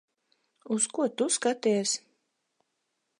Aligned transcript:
Uz 0.75 0.87
ko 0.95 1.05
tu 1.17 1.27
skaties? 1.37 1.91